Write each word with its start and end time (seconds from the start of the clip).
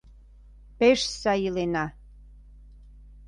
Пеш 0.77 0.99
сай 1.21 1.39
илена! 1.47 1.85